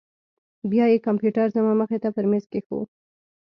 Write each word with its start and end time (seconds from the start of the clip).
بيا 0.71 0.85
يې 0.91 0.97
کمپيوټر 1.07 1.47
زما 1.55 1.73
مخې 1.81 1.97
ته 2.03 2.09
پر 2.15 2.25
ميز 2.31 2.45
کښېښوو. 2.51 2.81